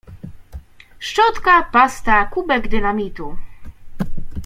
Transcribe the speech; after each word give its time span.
Szczotka, 0.99 1.63
pasta, 1.71 2.25
kubek 2.25 2.67
dynamitu. 2.67 3.37